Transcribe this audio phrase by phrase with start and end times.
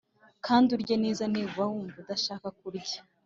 [0.45, 2.99] kandi urye neza niba wumva udashaka kurya